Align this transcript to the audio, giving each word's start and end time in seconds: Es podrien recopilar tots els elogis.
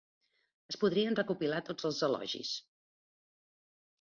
Es 0.73 0.77
podrien 0.83 1.17
recopilar 1.19 1.59
tots 1.67 1.89
els 1.91 2.01
elogis. 2.07 2.57